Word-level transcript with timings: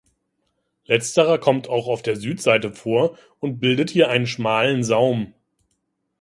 Letzterer 0.85 1.37
kommt 1.37 1.69
auch 1.69 1.85
auf 1.87 2.01
der 2.01 2.15
Südseite 2.15 2.71
vor 2.73 3.19
und 3.39 3.59
bildet 3.59 3.91
hier 3.91 4.09
einen 4.09 4.25
schmalen 4.25 4.83
Saum. 4.83 5.35